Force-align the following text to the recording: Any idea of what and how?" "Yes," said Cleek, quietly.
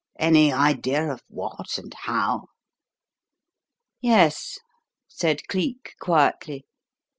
Any 0.17 0.51
idea 0.51 1.13
of 1.13 1.21
what 1.27 1.77
and 1.77 1.93
how?" 1.93 2.45
"Yes," 4.01 4.57
said 5.07 5.47
Cleek, 5.47 5.93
quietly. 5.99 6.65